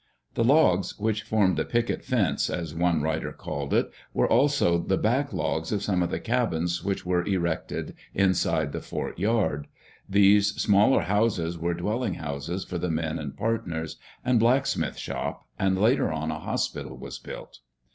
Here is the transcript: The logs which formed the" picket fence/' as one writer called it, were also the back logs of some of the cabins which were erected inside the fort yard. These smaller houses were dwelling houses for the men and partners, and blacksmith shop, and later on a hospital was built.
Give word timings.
The 0.33 0.43
logs 0.43 0.97
which 0.97 1.21
formed 1.21 1.57
the" 1.57 1.65
picket 1.73 2.01
fence/' 2.03 2.49
as 2.51 2.73
one 2.73 3.03
writer 3.03 3.31
called 3.31 3.71
it, 3.71 3.91
were 4.15 4.27
also 4.27 4.79
the 4.79 4.97
back 4.97 5.31
logs 5.31 5.71
of 5.71 5.83
some 5.83 6.01
of 6.01 6.09
the 6.09 6.19
cabins 6.19 6.83
which 6.83 7.05
were 7.05 7.23
erected 7.23 7.93
inside 8.15 8.71
the 8.71 8.81
fort 8.81 9.19
yard. 9.19 9.67
These 10.09 10.55
smaller 10.59 11.01
houses 11.01 11.55
were 11.59 11.75
dwelling 11.75 12.15
houses 12.15 12.65
for 12.65 12.79
the 12.79 12.89
men 12.89 13.19
and 13.19 13.37
partners, 13.37 13.97
and 14.25 14.39
blacksmith 14.39 14.97
shop, 14.97 15.45
and 15.59 15.79
later 15.79 16.11
on 16.11 16.31
a 16.31 16.39
hospital 16.39 16.97
was 16.97 17.19
built. 17.19 17.59